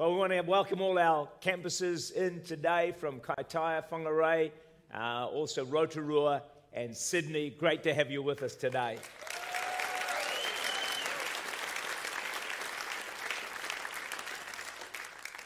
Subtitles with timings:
[0.00, 4.50] Well, we want to welcome all our campuses in today from Kaitaia, Whangarei,
[4.94, 6.40] uh, also Rotorua
[6.72, 7.50] and Sydney.
[7.50, 8.96] Great to have you with us today.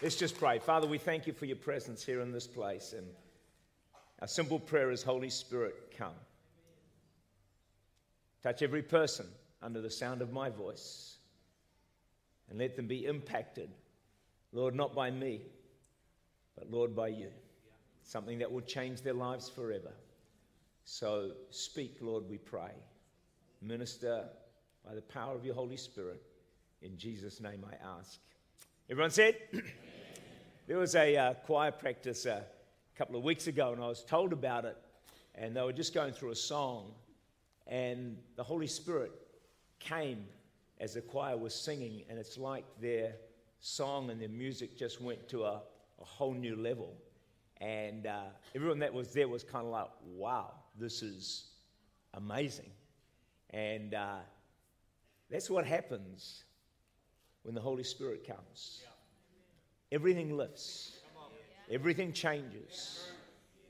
[0.01, 0.61] Let's just pray.
[0.61, 2.95] Father, we thank you for your presence here in this place.
[2.97, 3.09] And
[4.21, 6.15] our simple prayer is Holy Spirit, come.
[8.45, 9.27] Touch every person
[9.61, 11.17] under the sound of my voice
[12.49, 13.69] and let them be impacted
[14.55, 15.43] Lord, not by me,
[16.57, 17.29] but Lord, by you.
[18.05, 19.93] Something that will change their lives forever.
[20.85, 22.71] So speak, Lord, we pray.
[23.61, 24.27] Minister
[24.87, 26.23] by the power of your Holy Spirit.
[26.83, 28.21] In Jesus' name I ask.
[28.89, 29.37] Everyone said?
[30.69, 32.43] there was a uh, choir practice uh,
[32.95, 34.77] a couple of weeks ago, and I was told about it.
[35.35, 36.93] And they were just going through a song,
[37.67, 39.11] and the Holy Spirit
[39.81, 40.27] came
[40.79, 43.15] as the choir was singing, and it's like they're
[43.65, 45.63] song and their music just went to a,
[46.01, 46.95] a whole new level.
[47.63, 51.47] And uh, everyone that was there was kind of like, wow, this is
[52.13, 52.71] amazing.
[53.51, 54.17] And uh,
[55.31, 56.45] that's what happens
[57.43, 58.83] when the Holy Spirit comes.
[59.91, 60.99] Everything lifts,
[61.71, 63.09] everything changes,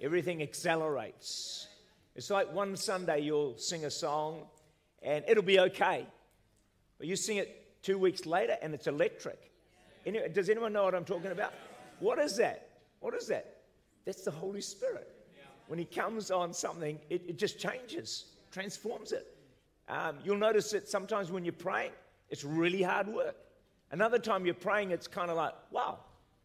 [0.01, 1.69] everything accelerates.
[2.17, 4.41] It's like one Sunday you'll sing a song
[5.03, 6.07] and it'll be okay.
[6.99, 9.53] But you sing it two weeks later and it's electric.
[10.33, 11.53] Does anyone know what I'm talking about?
[12.01, 12.69] What is that?
[13.01, 13.57] What is that?
[14.05, 15.11] That's the Holy Spirit.
[15.67, 19.35] When He comes on something, it, it just changes, transforms it.
[19.89, 21.93] Um, you'll notice that sometimes when you're praying,
[22.31, 23.37] it's really hard work.
[23.91, 25.99] Another time you're praying, it's kind of like, wow,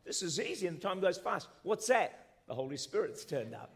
[0.06, 1.48] this is easy, and time goes fast.
[1.64, 2.28] What's that?
[2.48, 3.72] The Holy Spirit's turned up.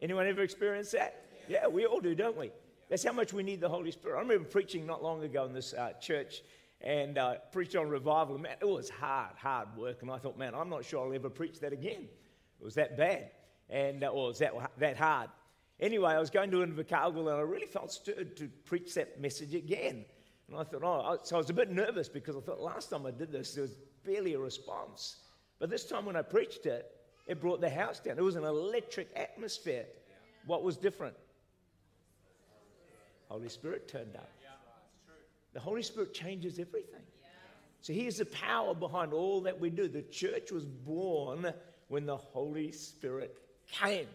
[0.00, 1.24] Anyone ever experienced that?
[1.48, 2.50] Yeah, we all do, don't we?
[2.88, 4.16] That's how much we need the Holy Spirit.
[4.16, 6.42] I remember preaching not long ago in this uh, church
[6.80, 8.34] and uh, preached on revival.
[8.34, 10.02] And man, it was hard, hard work.
[10.02, 12.08] And I thought, man, I'm not sure I'll ever preach that again.
[12.60, 13.30] It was that bad,
[13.70, 15.30] and uh, or was that that hard.
[15.80, 19.54] Anyway, I was going to Invercargill, and I really felt stirred to preach that message
[19.54, 20.04] again.
[20.48, 23.06] And I thought, oh, so I was a bit nervous because I thought last time
[23.06, 25.18] I did this, there was barely a response.
[25.60, 26.90] But this time when I preached it,
[27.26, 28.18] it brought the house down.
[28.18, 29.84] It was an electric atmosphere.
[30.46, 31.14] What was different?
[33.28, 34.30] Holy Spirit turned up.
[35.58, 37.02] The Holy Spirit changes everything.
[37.80, 39.88] So He is the power behind all that we do.
[39.88, 41.52] The church was born
[41.88, 43.36] when the Holy Spirit
[43.68, 44.06] came.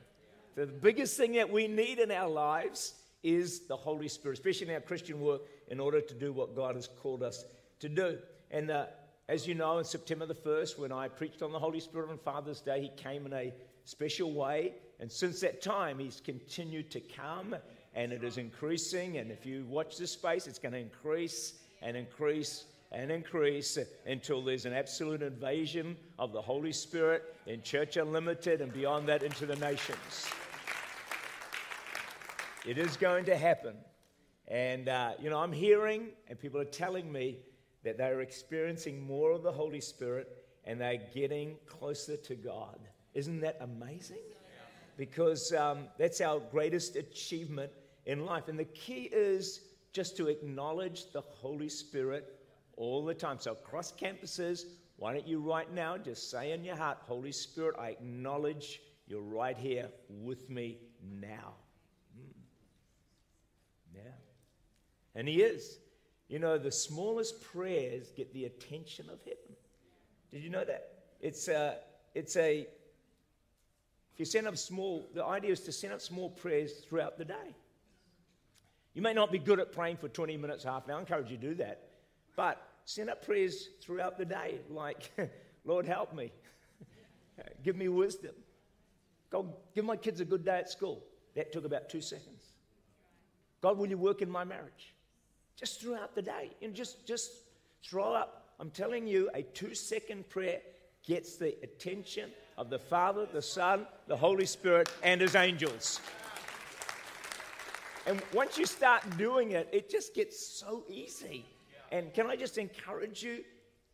[0.56, 2.94] So the biggest thing that we need in our lives
[3.24, 6.76] is the Holy Spirit, especially in our Christian work, in order to do what God
[6.76, 7.44] has called us
[7.82, 8.20] to do.
[8.50, 8.86] And uh,
[9.28, 12.20] as you know, on September the 1st, when I preached on the Holy Spirit on
[12.20, 13.54] Father's Day, He came in a
[13.84, 14.76] special way.
[15.02, 17.54] And since that time, He's continued to come
[17.96, 19.18] and it is increasing.
[19.18, 24.44] And if you watch this space, it's going to increase and increase and increase until
[24.44, 29.48] there's an absolute invasion of the Holy Spirit in Church Unlimited and beyond that into
[29.48, 30.28] the nations.
[32.66, 33.74] It is going to happen.
[34.48, 37.40] And, uh, you know, I'm hearing, and people are telling me
[37.84, 42.80] that they're experiencing more of the Holy Spirit and they're getting closer to God.
[43.14, 44.18] Isn't that amazing?
[44.98, 47.72] Because um, that's our greatest achievement
[48.06, 48.48] in life.
[48.48, 52.40] And the key is just to acknowledge the Holy Spirit
[52.78, 53.38] all the time.
[53.40, 54.64] So, across campuses,
[54.98, 59.22] why don't you right now just say in your heart, Holy Spirit, I acknowledge you're
[59.22, 60.78] right here with me
[61.20, 61.54] now.
[62.18, 62.34] Mm.
[63.96, 64.02] Yeah.
[65.16, 65.80] And He is.
[66.30, 69.56] You know, the smallest prayers get the attention of heaven.
[70.32, 70.90] Did you know that?
[71.22, 71.78] It's a,
[72.16, 76.80] it's a, if you send up small, the idea is to send up small prayers
[76.88, 77.56] throughout the day.
[78.94, 80.98] You may not be good at praying for 20 minutes, half an hour.
[80.98, 81.90] I encourage you to do that.
[82.36, 85.12] But send up prayers throughout the day, like,
[85.66, 86.32] Lord, help me.
[87.64, 88.36] give me wisdom.
[89.32, 91.04] God, give my kids a good day at school.
[91.36, 92.44] That took about two seconds.
[93.62, 94.94] God, will you work in my marriage?
[95.56, 96.52] Just throughout the day.
[96.62, 97.32] And just, just
[97.84, 98.56] throw up.
[98.60, 100.60] I'm telling you, a two second prayer
[101.04, 106.00] gets the attention of the Father, the Son, the Holy Spirit, and His angels.
[108.06, 111.46] And once you start doing it, it just gets so easy.
[111.92, 113.44] And can I just encourage you?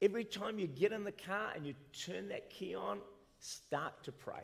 [0.02, 3.00] Every time you get in the car and you turn that key on,
[3.40, 4.42] start to pray.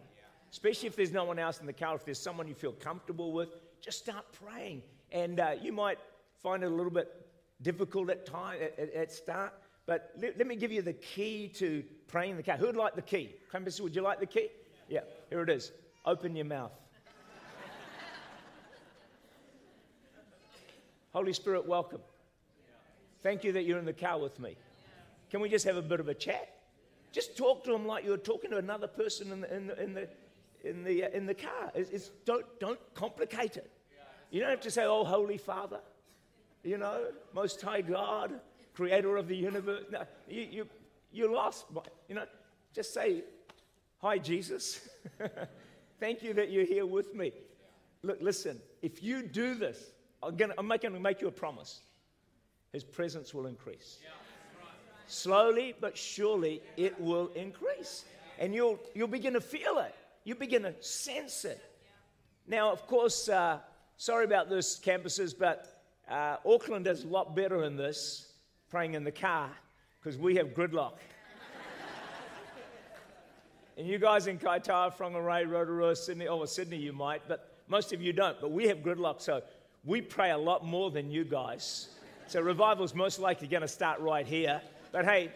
[0.51, 3.31] Especially if there's no one else in the car, if there's someone you feel comfortable
[3.31, 3.49] with,
[3.81, 4.81] just start praying.
[5.11, 5.97] And uh, you might
[6.43, 7.25] find it a little bit
[7.61, 9.53] difficult at time at, at, at start,
[9.85, 12.57] but let, let, me give you the key to praying in the car.
[12.57, 13.35] Who'd like the key?
[13.51, 14.49] Campus, would you like the key?
[14.89, 15.71] Yeah, here it is.
[16.05, 16.71] Open your mouth.
[21.15, 22.01] Holy Spirit, welcome.
[23.23, 24.57] Thank you that you're in the car with me.
[25.31, 26.49] Can we just have a bit of a chat?
[27.13, 29.93] just talk to them like you're talking to another person in the, in the, in
[29.93, 30.09] the,
[30.65, 31.71] in the, uh, in the car.
[31.73, 33.71] It's, it's, don't, don't complicate it.
[34.29, 35.79] You don't have to say, Oh, Holy Father,
[36.65, 38.33] you know, Most High God,
[38.73, 39.85] Creator of the universe.
[39.89, 40.67] No, you, you,
[41.13, 41.67] you're lost.
[42.09, 42.25] You know,
[42.73, 43.23] just say,
[43.99, 44.81] Hi, Jesus.
[46.01, 47.31] Thank you that you're here with me.
[48.03, 49.91] Look, listen, if you do this,
[50.25, 50.51] I'm going
[50.93, 51.81] to make you a promise.
[52.71, 53.99] His presence will increase.
[55.07, 58.05] Slowly but surely, it will increase.
[58.39, 59.93] And you'll, you'll begin to feel it.
[60.23, 61.61] You'll begin to sense it.
[62.47, 63.59] Now, of course, uh,
[63.97, 68.33] sorry about this, campuses, but uh, Auckland does a lot better in this,
[68.69, 69.51] praying in the car,
[70.01, 70.97] because we have gridlock.
[73.77, 77.93] and you guys in Kaitaia, Whangarei, Rotorua, Sydney, oh, well, Sydney you might, but most
[77.93, 78.39] of you don't.
[78.41, 79.41] But we have gridlock, so
[79.85, 81.89] we pray a lot more than you guys.
[82.27, 84.61] So revival's most likely going to start right here.
[84.91, 85.31] But hey,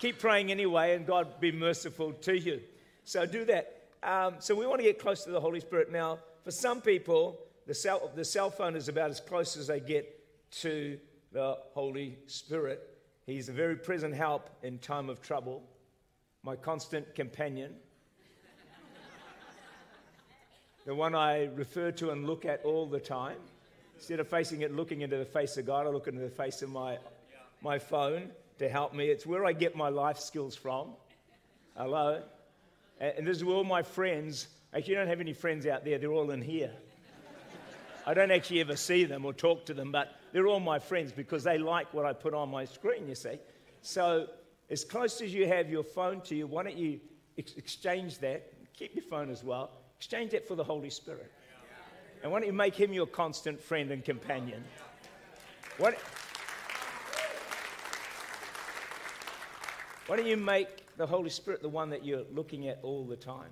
[0.00, 2.60] keep praying anyway, and God be merciful to you.
[3.04, 3.82] So do that.
[4.02, 5.92] Um, so we want to get close to the Holy Spirit.
[5.92, 9.80] Now, for some people, the cell, the cell phone is about as close as they
[9.80, 10.20] get
[10.62, 10.98] to
[11.32, 12.82] the Holy Spirit.
[13.24, 15.62] He's a very present help in time of trouble,
[16.42, 17.74] my constant companion,
[20.84, 23.38] the one I refer to and look at all the time.
[23.96, 26.62] Instead of facing it, looking into the face of God, I look into the face
[26.62, 26.98] of my,
[27.62, 29.06] my phone to help me.
[29.06, 30.90] It's where I get my life skills from.
[31.76, 32.22] Hello?
[33.00, 35.98] And this is where all my friends, actually, you don't have any friends out there,
[35.98, 36.70] they're all in here.
[38.06, 41.10] I don't actually ever see them or talk to them, but they're all my friends
[41.10, 43.38] because they like what I put on my screen, you see.
[43.80, 44.28] So,
[44.68, 47.00] as close as you have your phone to you, why don't you
[47.38, 48.52] ex- exchange that?
[48.76, 49.70] Keep your phone as well.
[50.04, 51.32] Exchange that for the Holy Spirit.
[52.22, 54.62] And why don't you make him your constant friend and companion?
[55.78, 55.94] What?
[60.06, 63.16] Why don't you make the Holy Spirit the one that you're looking at all the
[63.16, 63.48] time,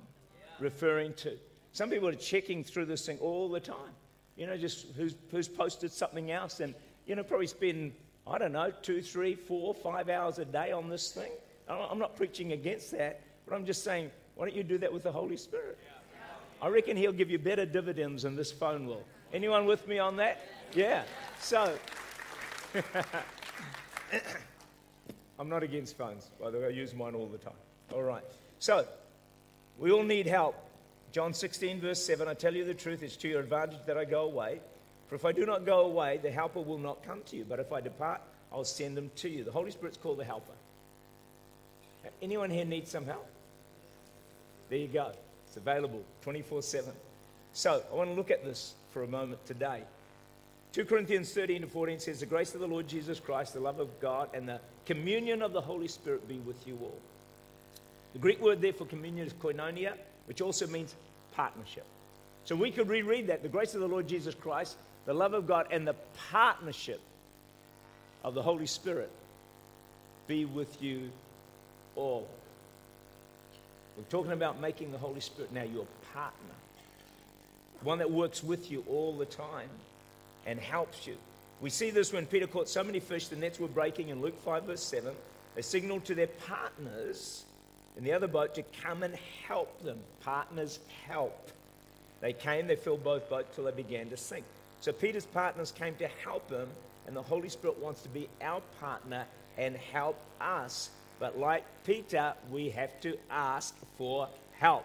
[0.61, 1.39] referring to?
[1.73, 3.95] Some people are checking through this thing all the time.
[4.37, 6.75] You know, just who's, who's posted something else and,
[7.07, 7.93] you know, probably spend,
[8.27, 11.33] I don't know, two, three, four, five hours a day on this thing.
[11.67, 15.03] I'm not preaching against that, but I'm just saying, why don't you do that with
[15.03, 15.79] the Holy Spirit?
[16.63, 19.03] I reckon he'll give you better dividends than this phone will.
[19.33, 20.41] Anyone with me on that?
[20.75, 21.03] Yeah.
[21.41, 21.77] So,
[25.41, 26.67] I'm not against phones, by the way.
[26.67, 27.53] I use mine all the time.
[27.93, 28.23] All right.
[28.61, 28.87] So,
[29.77, 30.55] we all need help.
[31.11, 34.05] John 16, verse 7 I tell you the truth, it's to your advantage that I
[34.05, 34.61] go away.
[35.09, 37.45] For if I do not go away, the helper will not come to you.
[37.47, 38.23] But if I depart,
[38.53, 39.43] I'll send them to you.
[39.43, 40.53] The Holy Spirit's called the helper.
[42.23, 43.27] Anyone here need some help?
[44.71, 45.13] There you go.
[45.53, 46.95] It's available 24 7.
[47.53, 49.83] So, I want to look at this for a moment today.
[50.73, 53.79] 2 Corinthians 13 to 14 says, The grace of the Lord Jesus Christ, the love
[53.79, 56.99] of God, and the communion of the Holy Spirit be with you all.
[58.15, 59.93] The Greek word there for communion is koinonia,
[60.25, 60.95] which also means
[61.35, 61.85] partnership.
[62.47, 65.47] So we could reread that the grace of the Lord Jesus Christ, the love of
[65.47, 65.97] God, and the
[66.31, 67.03] partnership
[68.25, 69.11] of the Holy Spirit
[70.27, 71.11] be with you
[71.95, 72.27] all.
[73.97, 76.55] We're talking about making the Holy Spirit now your partner,
[77.83, 79.69] one that works with you all the time
[80.47, 81.17] and helps you.
[81.61, 84.39] We see this when Peter caught so many fish, the nets were breaking in Luke
[84.45, 85.15] 5, verse 7.
[85.55, 87.45] They signaled to their partners
[87.97, 89.15] in the other boat to come and
[89.47, 89.99] help them.
[90.25, 91.51] Partners help.
[92.21, 94.45] They came, they filled both boats till they began to sink.
[94.81, 96.69] So Peter's partners came to help him,
[97.07, 99.27] and the Holy Spirit wants to be our partner
[99.59, 100.91] and help us.
[101.23, 104.85] But like Peter, we have to ask for help.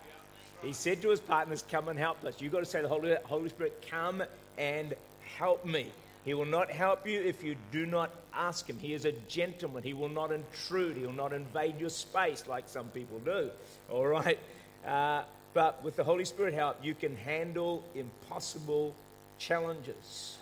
[0.62, 2.36] He said to his partners, Come and help us.
[2.40, 4.22] You've got to say the Holy, Holy Spirit, Come
[4.56, 4.94] and
[5.40, 5.88] help me.
[6.26, 8.78] He will not help you if you do not ask him.
[8.78, 9.82] He is a gentleman.
[9.82, 10.96] He will not intrude.
[10.96, 13.50] He will not invade your space like some people do.
[13.90, 14.38] All right?
[14.86, 15.24] Uh,
[15.56, 18.94] but with the Holy Spirit help, you can handle impossible
[19.40, 20.38] challenges.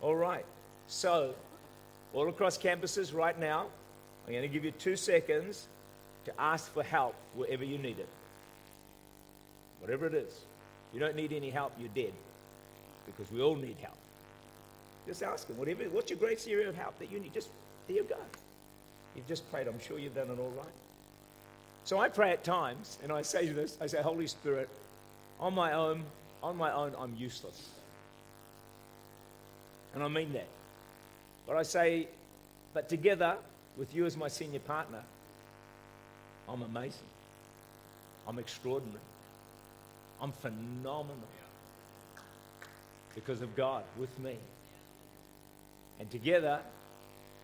[0.00, 0.44] All right.
[0.88, 1.36] So,
[2.12, 3.68] all across campuses right now,
[4.26, 5.68] I'm going to give you two seconds
[6.24, 8.08] to ask for help wherever you need it.
[9.80, 10.32] Whatever it is.
[10.92, 12.12] You don't need any help, you're dead.
[13.06, 13.96] Because we all need help.
[15.06, 17.34] Just ask him, whatever, what's your greatest area of help that you need?
[17.34, 17.48] Just,
[17.88, 18.16] there you go.
[19.16, 19.66] You've just prayed.
[19.66, 20.66] I'm sure you've done it all right.
[21.84, 24.68] So I pray at times, and I say this, I say, Holy Spirit,
[25.40, 26.04] on my own,
[26.42, 27.70] on my own, I'm useless.
[29.94, 30.46] And I mean that.
[31.46, 32.08] But I say,
[32.72, 33.36] but together
[33.76, 35.02] with you as my senior partner,
[36.48, 37.08] I'm amazing.
[38.26, 39.00] I'm extraordinary.
[40.20, 41.28] I'm phenomenal
[43.14, 44.36] because of God with me.
[46.00, 46.60] And together,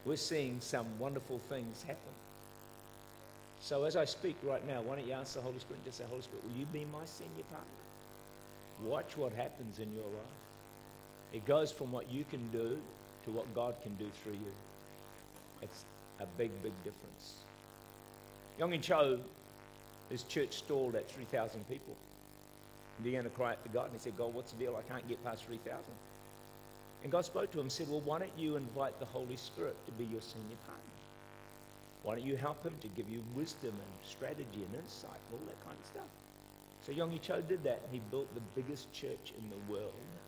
[0.04, 1.96] we're seeing some wonderful things happen.
[3.60, 6.04] So as I speak right now, why don't you ask the Holy Spirit, just say,
[6.08, 7.68] Holy Spirit, will you be my senior partner?
[8.84, 10.38] Watch what happens in your life.
[11.32, 12.78] It goes from what you can do
[13.24, 14.52] to what God can do through you.
[15.60, 15.84] It's
[16.20, 17.46] a big, big difference.
[18.58, 19.20] Yonggi Cho,
[20.08, 21.98] his church stalled at 3,000 people.
[22.96, 24.76] He began to cry out to God and he said, God, what's the deal?
[24.76, 25.94] I can't get past 3,000.
[27.02, 29.86] And God spoke to him and said, Well, why don't you invite the Holy Spirit
[29.86, 30.94] to be your senior partner?
[32.02, 35.46] Why don't you help him to give you wisdom and strategy and insight, and all
[35.46, 36.10] that kind of stuff?
[36.80, 37.82] So Yonggi Cho did that.
[37.84, 40.18] and He built the biggest church in the world.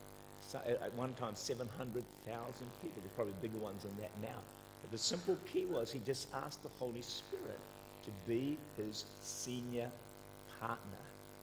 [0.40, 3.02] So at one time, 700,000 people.
[3.02, 4.44] There's probably bigger ones than that now.
[4.83, 7.59] But the simple key was he just asked the Holy Spirit
[8.05, 9.91] to be his senior
[10.61, 10.79] partner.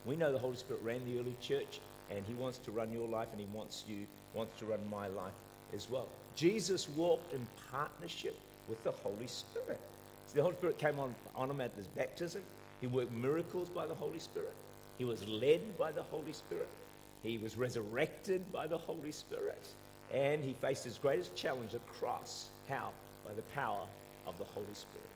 [0.05, 1.79] We know the Holy Spirit ran the early church,
[2.09, 5.07] and he wants to run your life, and he wants you wants to run my
[5.07, 5.33] life
[5.73, 6.07] as well.
[6.35, 8.37] Jesus walked in partnership
[8.69, 9.79] with the Holy Spirit.
[10.27, 12.41] So the Holy Spirit came on, on him at his baptism.
[12.81, 14.53] He worked miracles by the Holy Spirit.
[14.97, 16.69] He was led by the Holy Spirit.
[17.23, 19.67] He was resurrected by the Holy Spirit.
[20.13, 22.49] And he faced his greatest challenge, the cross.
[22.69, 22.91] How?
[23.27, 23.85] By the power
[24.25, 25.09] of the Holy Spirit.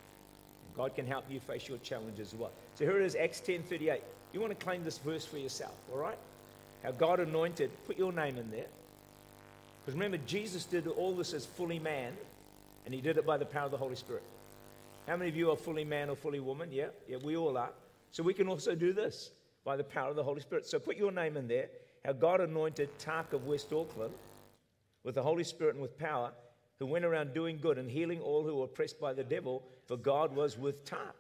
[0.76, 2.52] God can help you face your challenges as well.
[2.76, 4.02] So here it is, Acts 10.38.
[4.34, 6.18] You want to claim this verse for yourself, all right?
[6.84, 8.68] How God anointed, put your name in there.
[9.82, 12.14] Because remember, Jesus did all this as fully man,
[12.86, 14.24] and he did it by the power of the Holy Spirit.
[15.08, 16.70] How many of you are fully man or fully woman?
[16.72, 17.72] Yeah, yeah, we all are.
[18.12, 19.32] So we can also do this
[19.64, 20.66] by the power of the Holy Spirit.
[20.66, 21.68] So put your name in there.
[22.06, 24.14] How God anointed Tak of West Auckland
[25.04, 26.32] with the Holy Spirit and with power,
[26.82, 29.96] who went around doing good and healing all who were oppressed by the devil, for
[29.96, 31.14] God was with Tak.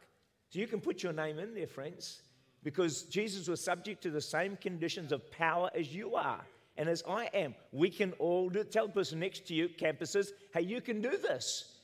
[0.49, 2.23] So you can put your name in there, friends,
[2.63, 6.41] because Jesus was subject to the same conditions of power as you are
[6.77, 7.53] and as I am.
[7.71, 11.15] We can all do Tell the person next to you, campuses, hey, you can do
[11.15, 11.75] this.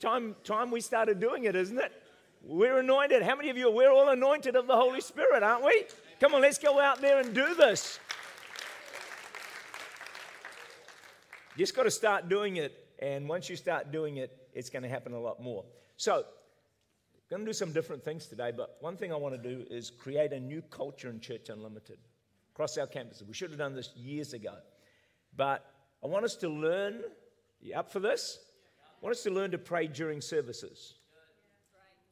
[0.00, 1.92] Time, time we started doing it, isn't it?
[2.42, 3.22] We're anointed.
[3.22, 3.72] How many of you, are?
[3.72, 5.84] we're all anointed of the Holy Spirit, aren't we?
[6.18, 8.00] Come on, let's go out there and do this.
[11.58, 12.87] Just got to start doing it.
[13.00, 15.64] And once you start doing it, it's going to happen a lot more.
[15.96, 16.24] So, I'm
[17.30, 19.90] going to do some different things today, but one thing I want to do is
[19.90, 21.98] create a new culture in Church Unlimited
[22.54, 23.26] across our campuses.
[23.26, 24.54] We should have done this years ago.
[25.36, 25.64] But
[26.02, 27.02] I want us to learn.
[27.60, 28.38] You up for this?
[28.82, 30.94] I want us to learn to pray during services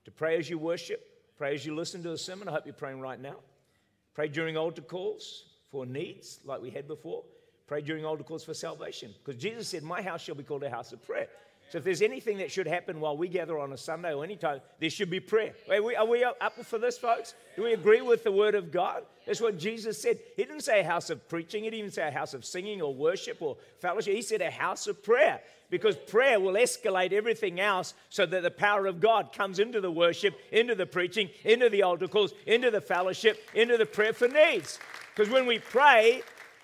[0.06, 1.04] to pray as you worship,
[1.36, 2.48] pray as you listen to the sermon.
[2.48, 3.34] I hope you're praying right now.
[4.14, 7.24] Pray during altar calls for needs, like we had before.
[7.66, 9.14] Pray during altar calls for salvation.
[9.24, 11.28] Because Jesus said, My house shall be called a house of prayer.
[11.68, 14.36] So if there's anything that should happen while we gather on a Sunday or any
[14.36, 15.52] time, there should be prayer.
[15.68, 17.34] Are we, are we up for this, folks?
[17.56, 19.02] Do we agree with the word of God?
[19.26, 20.20] That's what Jesus said.
[20.36, 21.64] He didn't say a house of preaching.
[21.64, 24.14] He didn't even say a house of singing or worship or fellowship.
[24.14, 28.50] He said a house of prayer because prayer will escalate everything else so that the
[28.50, 32.70] power of God comes into the worship, into the preaching, into the altar calls, into
[32.70, 34.78] the fellowship, into the prayer for needs.
[35.14, 36.22] Because when we pray,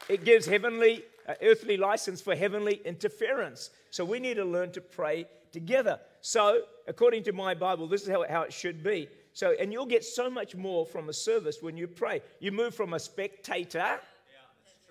[0.09, 3.71] it gives heavenly, uh, earthly license for heavenly interference.
[3.91, 6.01] So we need to learn to pray together.
[6.21, 9.09] So, according to my Bible, this is how, how it should be.
[9.35, 12.23] So, and you'll get so much more from a service when you pray.
[12.41, 14.01] You move from a spectator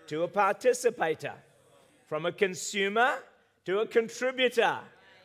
[0.07, 1.33] to a participator,
[2.07, 3.15] from a consumer
[3.65, 4.79] to a contributor,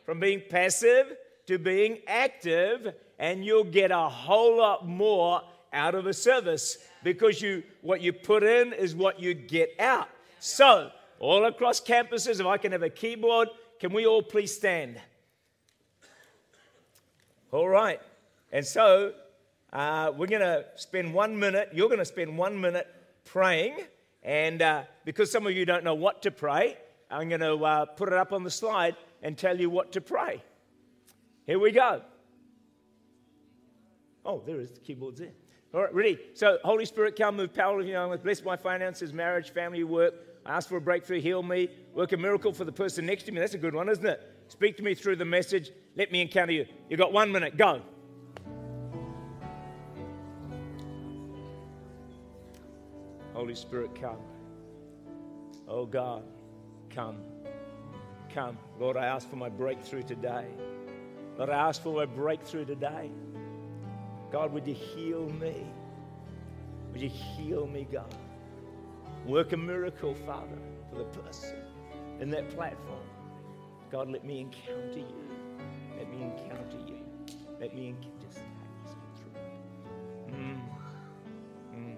[0.05, 1.17] from being passive
[1.47, 5.43] to being active, and you'll get a whole lot more
[5.73, 10.09] out of a service because you what you put in is what you get out.
[10.41, 13.49] So, all across campuses, if I can have a keyboard,
[13.81, 15.01] can we all please stand?
[17.53, 18.01] All right.
[18.53, 19.13] And so
[19.73, 22.87] uh, we're going to spend one minute, you're going to spend one minute
[23.25, 23.77] praying.
[24.23, 26.77] And uh, because some of you don't know what to pray,
[27.11, 30.01] I'm going to uh, put it up on the slide and tell you what to
[30.01, 30.43] pray.
[31.47, 32.03] Here we go.
[34.25, 35.33] Oh, there is the keyboard's there.
[35.77, 36.19] All right, ready?
[36.33, 40.15] So, Holy Spirit, come, move power of your Bless my finances, marriage, family, work,
[40.47, 43.33] I ask for a breakthrough, heal me, work a miracle for the person next to
[43.33, 43.41] me.
[43.41, 44.23] That's a good one, isn't it?
[44.49, 45.73] Speak to me through the message.
[45.95, 46.65] Let me encounter you.
[46.89, 47.59] You've got one minute.
[47.59, 47.83] Go.
[53.35, 54.17] Holy Spirit, come.
[55.69, 56.23] Oh God,
[56.89, 57.19] come.
[58.33, 58.57] Come.
[58.81, 60.47] Lord, I ask for my breakthrough today.
[61.37, 63.11] Lord, I ask for my breakthrough today.
[64.31, 65.67] God, would you heal me?
[66.93, 68.15] Would you heal me, God?
[69.25, 70.59] Work a miracle, Father,
[70.91, 71.57] for the person
[72.21, 73.01] in that platform.
[73.91, 75.29] God, let me encounter you.
[75.97, 76.99] Let me encounter you.
[77.61, 78.41] Let me encounter just
[79.17, 80.35] through.
[80.35, 80.61] Mm.
[81.75, 81.97] Mm.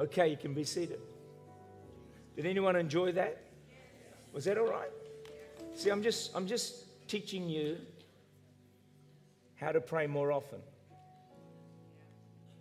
[0.00, 1.00] Okay, you can be seated.
[2.36, 3.47] Did anyone enjoy that?
[4.32, 4.90] Was that all right?
[5.74, 7.78] See, I'm just, I'm just teaching you
[9.56, 10.60] how to pray more often.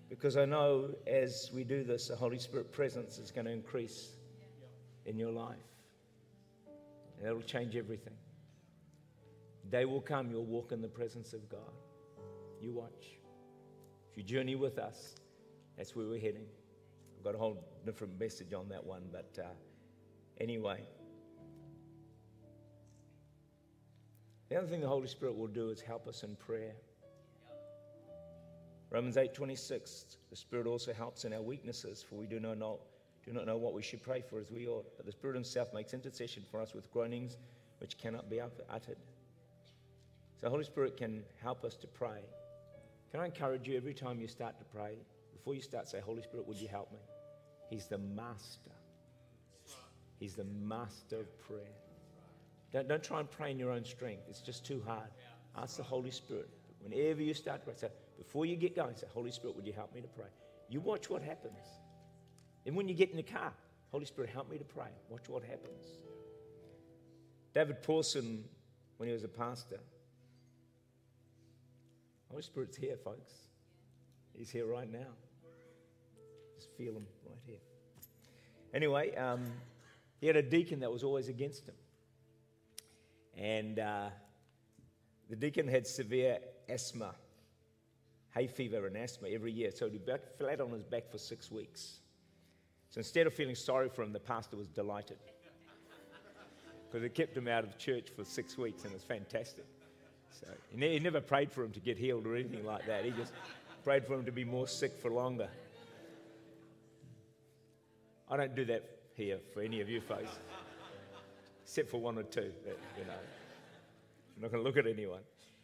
[0.09, 4.11] Because I know as we do this, the Holy Spirit presence is going to increase
[5.05, 5.57] in your life.
[7.17, 8.13] And it'll change everything.
[9.69, 11.59] Day will come, you'll walk in the presence of God.
[12.61, 13.17] You watch.
[14.11, 15.15] If you journey with us,
[15.77, 16.45] that's where we're heading.
[17.17, 19.47] I've got a whole different message on that one, but uh,
[20.39, 20.81] anyway.
[24.49, 26.73] The other thing the Holy Spirit will do is help us in prayer.
[28.89, 32.79] Romans 8:26, the Spirit also helps in our weaknesses, for we do not know,
[33.25, 34.85] do not know what we should pray for as we ought.
[34.95, 37.35] But the Spirit Himself makes intercession for us with groanings
[37.79, 38.97] which cannot be uttered.
[40.37, 42.21] So the Holy Spirit can help us to pray.
[43.11, 44.97] Can I encourage you every time you start to pray,
[45.33, 46.99] before you start, say, Holy Spirit, would you help me?
[47.69, 48.71] He's the master.
[50.19, 51.86] He's the master of prayer.
[52.71, 54.23] Don't, don't try and pray in your own strength.
[54.29, 55.09] It's just too hard.
[55.57, 56.49] Ask the Holy Spirit.
[56.81, 59.73] Whenever you start to pray, say, before you get going, say, Holy Spirit, would you
[59.73, 60.27] help me to pray?
[60.69, 61.59] You watch what happens.
[62.65, 63.53] And when you get in the car,
[63.91, 64.89] Holy Spirit, help me to pray.
[65.09, 65.85] Watch what happens.
[67.53, 68.43] David Pawson,
[68.97, 69.79] when he was a pastor,
[72.29, 73.33] Holy Spirit's here, folks.
[74.37, 75.07] He's here right now.
[76.55, 77.59] Just feel him right here.
[78.73, 79.45] Anyway, um,
[80.19, 81.75] he had a deacon that was always against him.
[83.37, 84.09] And uh,
[85.29, 87.13] the deacon had severe asthma,
[88.33, 89.71] hay fever and asthma every year.
[89.71, 91.99] So he'd be flat on his back for six weeks.
[92.89, 95.17] So instead of feeling sorry for him, the pastor was delighted.
[96.89, 99.65] Because it kept him out of church for six weeks, and it's fantastic.
[100.31, 103.03] So he, he never prayed for him to get healed or anything like that.
[103.03, 103.33] He just
[103.83, 105.49] prayed for him to be more sick for longer.
[108.29, 108.83] I don't do that
[109.15, 110.31] here for any of you folks,
[111.67, 112.49] except for one or two.
[112.63, 113.11] That, you know,
[114.37, 115.19] I'm not going to look at anyone.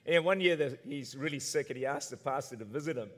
[0.05, 3.09] And one year he's really sick, and he asked the pastor to visit him,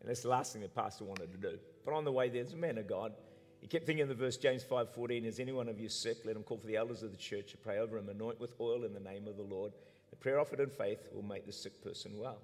[0.00, 1.58] and that's the last thing the pastor wanted to do.
[1.84, 3.12] But on the way there, there's a man of God.
[3.60, 6.24] He kept thinking of the verse James 5:14, "Is any one of you sick?
[6.24, 8.58] Let him call for the elders of the church to pray over him, anoint with
[8.58, 9.74] oil in the name of the Lord.
[10.08, 12.40] The prayer offered in faith will make the sick person well."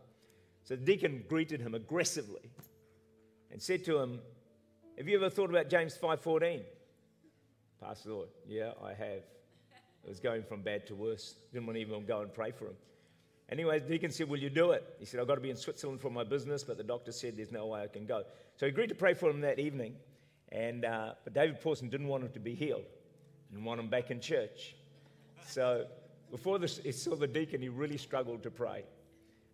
[0.65, 2.51] So the deacon greeted him aggressively
[3.51, 4.21] and said to him,
[4.99, 6.63] "Have you ever thought about James 5:14?"
[7.81, 9.23] Pastor thought, "Yeah, I have."
[10.05, 11.35] It was going from bad to worse.
[11.53, 12.77] Didn't want to even go and pray for him.
[13.51, 14.85] Anyway, deacon said, Will you do it?
[14.99, 17.37] He said, I've got to be in Switzerland for my business, but the doctor said
[17.37, 18.23] there's no way I can go.
[18.57, 19.95] So he agreed to pray for him that evening.
[20.51, 22.85] And, uh, but David Pawson didn't want him to be healed,
[23.51, 24.75] didn't want him back in church.
[25.47, 25.87] So
[26.31, 28.85] before this, he saw the deacon, he really struggled to pray.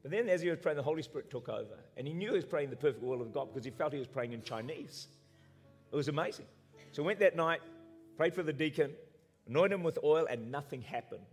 [0.03, 1.79] But then, as he was praying, the Holy Spirit took over.
[1.97, 3.99] And he knew he was praying the perfect will of God because he felt he
[3.99, 5.09] was praying in Chinese.
[5.91, 6.47] It was amazing.
[6.93, 7.61] So went that night,
[8.17, 8.91] prayed for the deacon,
[9.49, 11.27] anointed him with oil, and nothing happened.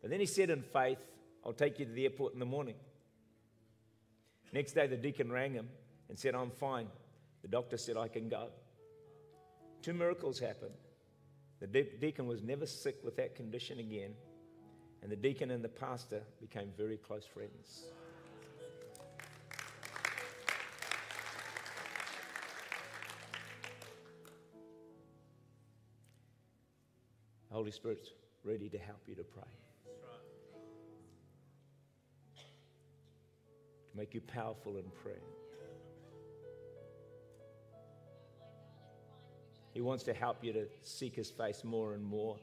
[0.00, 0.98] But then he said in faith,
[1.44, 2.74] I'll take you to the airport in the morning.
[4.52, 5.68] Next day, the deacon rang him
[6.08, 6.88] and said, I'm fine.
[7.42, 8.48] The doctor said, I can go.
[9.82, 10.74] Two miracles happened.
[11.60, 14.14] The de- deacon was never sick with that condition again,
[15.02, 17.84] and the deacon and the pastor became very close friends.
[27.58, 28.12] Holy Spirit's
[28.44, 29.42] ready to help you to pray.
[33.90, 35.16] To make you powerful in prayer.
[39.74, 42.36] He wants to help you to seek His face more and more.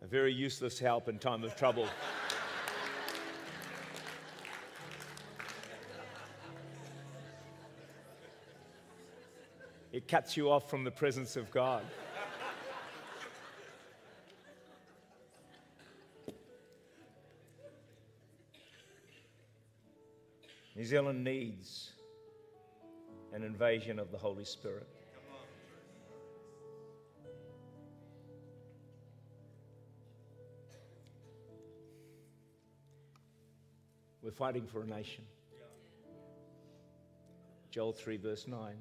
[0.00, 1.88] A very useless help in time of trouble.
[10.14, 11.82] Cuts you off from the presence of God.
[20.76, 21.94] New Zealand needs
[23.32, 24.86] an invasion of the Holy Spirit.
[34.22, 35.24] We're fighting for a nation.
[37.72, 38.76] Joel 3, verse 9.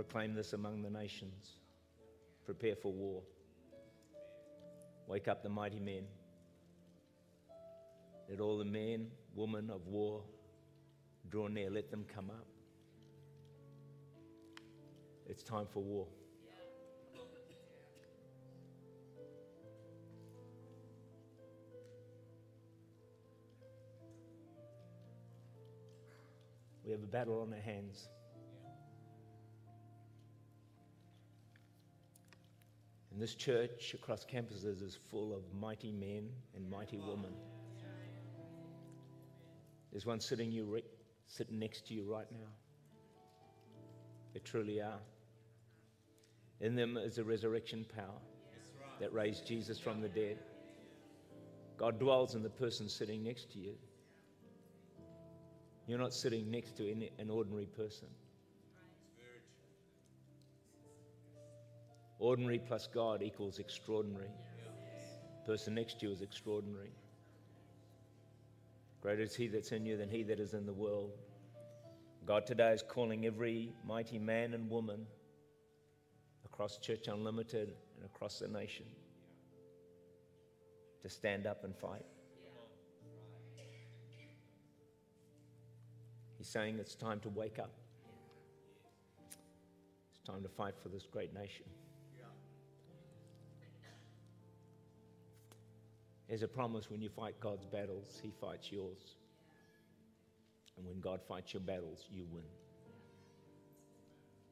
[0.00, 1.58] Proclaim this among the nations.
[2.46, 3.20] Prepare for war.
[5.06, 6.04] Wake up the mighty men.
[8.26, 10.22] Let all the men, women of war
[11.28, 11.68] draw near.
[11.68, 12.46] Let them come up.
[15.28, 16.06] It's time for war.
[26.86, 28.08] We have a battle on our hands.
[33.20, 37.34] And this church across campuses is full of mighty men and mighty women.
[39.92, 40.84] There's one sitting, you re-
[41.26, 42.48] sitting next to you right now.
[44.32, 45.02] They truly are.
[46.62, 48.22] In them is a resurrection power
[49.00, 50.38] that raised Jesus from the dead.
[51.76, 53.74] God dwells in the person sitting next to you.
[55.86, 58.08] You're not sitting next to any, an ordinary person.
[62.20, 64.30] Ordinary plus God equals extraordinary.
[65.46, 66.92] Person next to you is extraordinary.
[69.00, 71.12] Greater is He that's in you than He that is in the world.
[72.26, 75.06] God today is calling every mighty man and woman
[76.44, 78.84] across Church Unlimited and across the nation
[81.00, 82.04] to stand up and fight.
[86.36, 87.72] He's saying it's time to wake up.
[90.10, 91.64] It's time to fight for this great nation.
[96.30, 99.16] There's a promise when you fight God's battles, He fights yours.
[100.76, 102.44] And when God fights your battles, you win.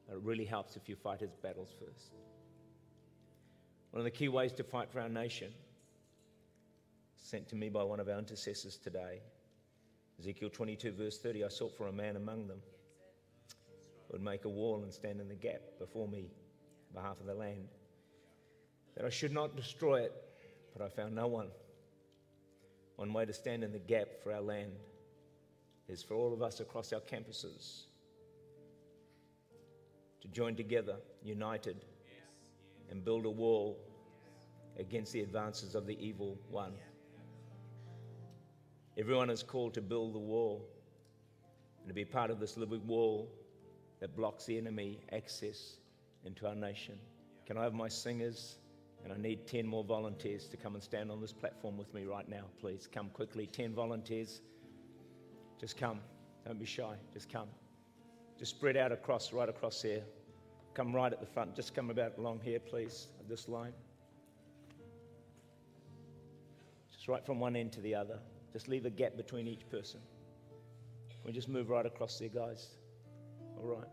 [0.08, 2.14] But it really helps if you fight His battles first.
[3.92, 5.52] One of the key ways to fight for our nation,
[7.14, 9.20] sent to me by one of our intercessors today,
[10.18, 12.60] Ezekiel 22, verse 30 I sought for a man among them
[14.08, 16.32] who would make a wall and stand in the gap before me
[16.88, 17.68] on behalf of the land,
[18.96, 20.12] that I should not destroy it,
[20.76, 21.46] but I found no one.
[22.98, 24.72] One way to stand in the gap for our land
[25.88, 27.84] is for all of us across our campuses
[30.20, 31.76] to join together, united,
[32.90, 33.78] and build a wall
[34.80, 36.72] against the advances of the evil one.
[38.98, 40.68] Everyone is called to build the wall
[41.78, 43.30] and to be part of this living wall
[44.00, 45.76] that blocks the enemy access
[46.24, 46.98] into our nation.
[47.46, 48.56] Can I have my singers?
[49.04, 52.04] And I need 10 more volunteers to come and stand on this platform with me
[52.04, 52.88] right now, please.
[52.92, 53.46] Come quickly.
[53.46, 54.42] 10 volunteers.
[55.60, 56.00] Just come.
[56.46, 56.94] Don't be shy.
[57.12, 57.48] Just come.
[58.38, 60.02] Just spread out across, right across here.
[60.74, 61.56] Come right at the front.
[61.56, 63.72] Just come about along here, please, this line.
[66.92, 68.18] Just right from one end to the other.
[68.52, 70.00] Just leave a gap between each person.
[71.24, 72.68] We just move right across there, guys.
[73.56, 73.88] All right.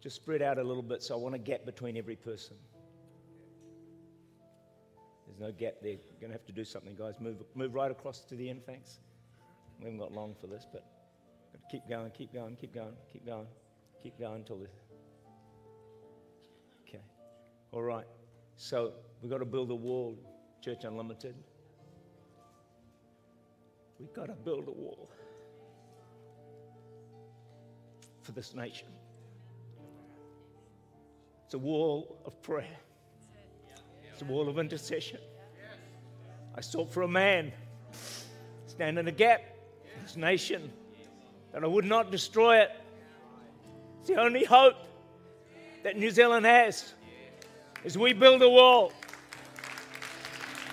[0.00, 2.56] Just spread out a little bit, so I want a gap between every person.
[5.32, 5.92] There's no gap there.
[5.92, 7.14] You're going to have to do something, guys.
[7.18, 8.98] Move, move right across to the end, thanks.
[9.78, 10.84] We haven't got long for this, but
[11.70, 13.46] keep going, keep going, keep going, keep going,
[14.02, 14.66] keep going until the.
[16.86, 17.02] Okay.
[17.70, 18.04] All right.
[18.56, 18.92] So
[19.22, 20.18] we've got to build a wall,
[20.60, 21.34] Church Unlimited.
[23.98, 25.08] We've got to build a wall
[28.20, 28.88] for this nation.
[31.46, 32.76] It's a wall of prayer,
[34.12, 35.18] it's a wall of intercession.
[36.54, 37.50] I sought for a man,
[38.66, 39.40] stand in the gap,
[40.02, 40.70] this nation,
[41.52, 42.70] that I would not destroy it.
[44.00, 44.74] It's the only hope
[45.82, 46.92] that New Zealand has
[47.84, 48.92] is we build a wall.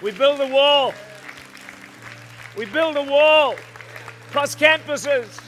[0.02, 0.93] We build a wall.
[2.58, 3.56] We build a wall
[4.28, 5.39] across campuses.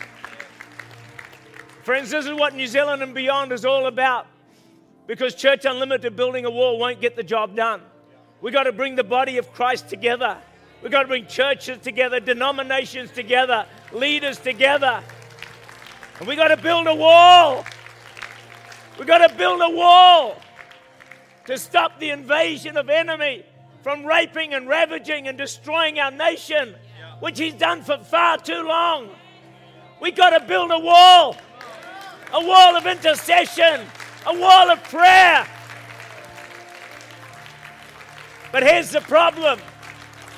[1.83, 4.27] Friends, this is what New Zealand and beyond is all about.
[5.07, 7.81] Because Church Unlimited building a wall won't get the job done.
[8.41, 10.37] We've got to bring the body of Christ together.
[10.81, 15.03] We've got to bring churches together, denominations together, leaders together.
[16.19, 17.65] And we've got to build a wall.
[18.97, 20.39] We've got to build a wall
[21.45, 23.45] to stop the invasion of enemy
[23.83, 26.75] from raping and ravaging and destroying our nation,
[27.19, 29.09] which he's done for far too long.
[29.99, 31.35] We've got to build a wall,
[32.33, 33.81] a wall of intercession,
[34.25, 35.47] a wall of prayer.
[38.51, 39.59] But here's the problem.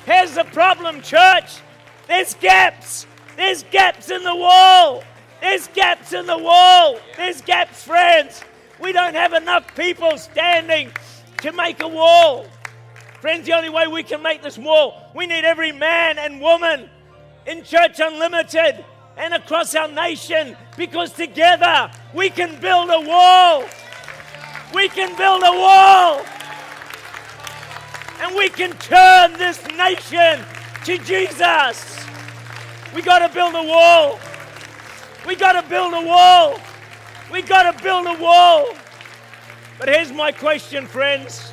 [0.06, 1.60] Here's the problem, church.
[2.06, 3.06] There's gaps.
[3.36, 5.02] There's gaps in the wall.
[5.40, 6.98] There's gaps in the wall.
[7.16, 8.42] There's gaps, friends.
[8.80, 10.90] We don't have enough people standing
[11.38, 12.46] to make a wall.
[13.20, 16.88] Friends, the only way we can make this wall, we need every man and woman
[17.46, 18.84] in Church Unlimited
[19.16, 23.64] and across our nation because together we can build a wall.
[24.74, 26.24] We can build a wall.
[28.20, 30.44] And we can turn this nation
[30.84, 32.04] to Jesus.
[32.94, 34.18] We got to build a wall.
[35.26, 36.60] We got to build a wall.
[37.32, 38.74] We got to build a wall.
[39.78, 41.52] But here's my question, friends.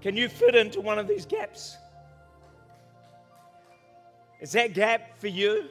[0.00, 1.76] Can you fit into one of these gaps?
[4.42, 5.68] Is that gap for you?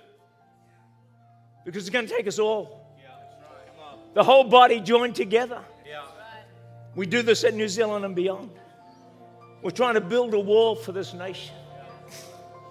[1.66, 2.88] Because it's going to take us all.
[4.14, 5.60] The whole body joined together.
[6.96, 8.50] We do this at New Zealand and beyond.
[9.62, 11.54] We're trying to build a wall for this nation.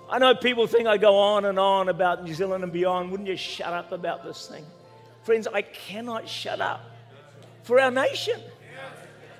[0.08, 3.10] I know people think I go on and on about New Zealand and beyond.
[3.10, 4.64] Wouldn't you shut up about this thing?
[5.22, 6.80] Friends, I cannot shut up
[7.62, 8.40] for our nation.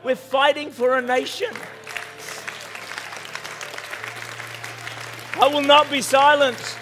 [0.04, 1.52] We're fighting for a nation.
[5.42, 6.76] I will not be silenced.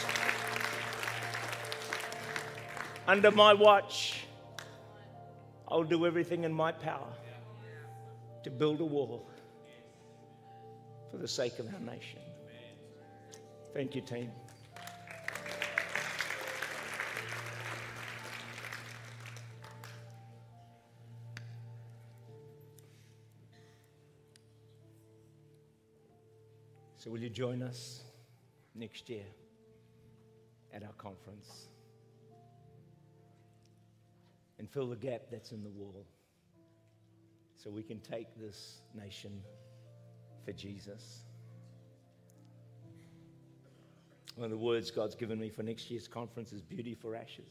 [3.07, 4.25] Under my watch,
[5.68, 7.12] I'll do everything in my power
[8.42, 9.31] to build a wall
[11.09, 12.18] for the sake of our nation.
[13.75, 14.33] Thank you, team.
[26.97, 28.03] So, will you join us
[28.74, 29.24] next year
[30.72, 31.68] at our conference
[34.59, 36.07] and fill the gap that's in the wall
[37.57, 39.40] so we can take this nation
[40.44, 41.24] for Jesus?
[44.37, 47.50] One of the words God's given me for next year's conference is beauty for ashes.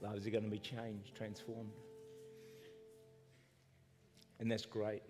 [0.00, 1.72] Lives are going to be changed, transformed.
[4.38, 5.02] And that's great.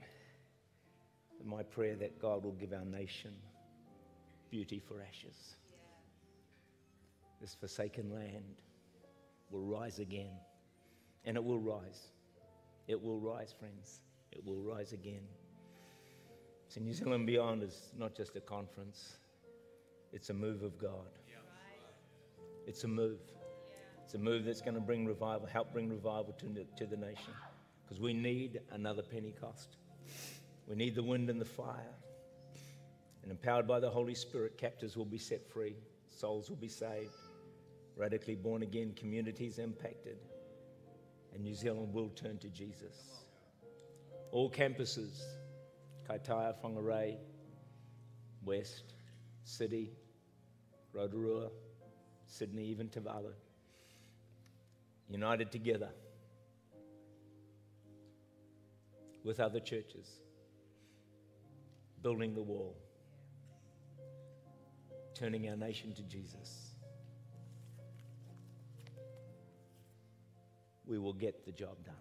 [1.49, 3.33] My prayer that God will give our nation
[4.51, 5.57] beauty for ashes.
[7.41, 8.45] This forsaken land
[9.51, 10.37] will rise again.
[11.25, 12.09] And it will rise.
[12.87, 14.03] It will rise, friends.
[14.31, 15.23] It will rise again.
[16.69, 19.17] So, New Zealand Beyond is not just a conference,
[20.13, 21.19] it's a move of God.
[22.67, 23.21] It's a move.
[24.05, 27.33] It's a move that's going to bring revival, help bring revival to, to the nation.
[27.83, 29.79] Because we need another Pentecost.
[30.69, 31.95] We need the wind and the fire.
[33.23, 35.77] And empowered by the Holy Spirit, captives will be set free,
[36.09, 37.15] souls will be saved,
[37.97, 40.19] radically born again, communities impacted,
[41.35, 43.25] and New Zealand will turn to Jesus.
[44.31, 45.23] All campuses
[46.09, 47.17] Kaitaia, Whangarei,
[48.45, 48.95] West,
[49.45, 49.91] City,
[50.95, 51.51] Rotorua,
[52.27, 53.33] Sydney, even Tuvalu.
[55.11, 55.91] United together
[59.25, 60.21] with other churches,
[62.03, 62.77] building the wall,
[65.15, 66.75] turning our nation to Jesus.
[70.87, 71.95] We will get the job done.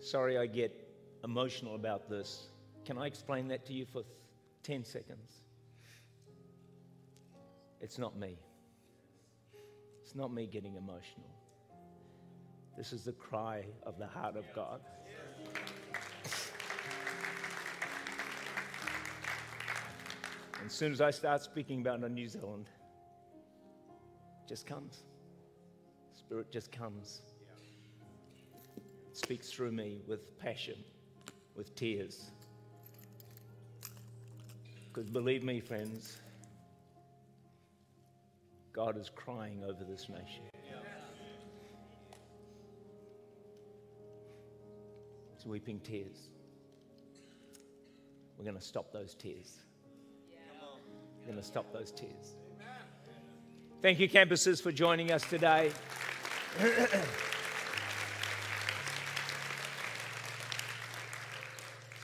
[0.00, 0.72] Sorry, I get
[1.24, 2.46] emotional about this.
[2.84, 4.02] Can I explain that to you for
[4.62, 5.42] 10 seconds?
[7.80, 8.38] It's not me.
[10.16, 11.30] Not me getting emotional.
[12.74, 14.80] This is the cry of the heart of God.
[20.58, 22.70] And as soon as I start speaking about New Zealand,
[24.42, 25.04] it just comes.
[26.14, 27.20] Spirit just comes
[29.12, 30.76] speaks through me with passion,
[31.56, 32.30] with tears.
[34.92, 36.18] Because believe me, friends,
[38.76, 40.42] God is crying over this nation.
[45.34, 46.28] It's weeping tears.
[48.36, 49.60] We're going to stop those tears.
[51.20, 52.36] We're going to stop those tears.
[53.80, 55.72] Thank you, campuses, for joining us today.
[56.60, 56.74] It's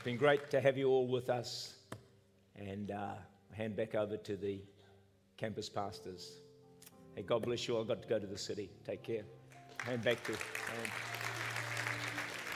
[0.05, 1.75] been great to have you all with us.
[2.57, 3.17] And uh,
[3.53, 4.63] hand back over to the
[5.37, 6.39] campus pastors.
[7.15, 7.79] Hey, God bless you.
[7.79, 8.71] I've got to go to the city.
[8.85, 9.23] Take care.
[9.85, 10.33] Hand back to.
[10.33, 11.12] Hand.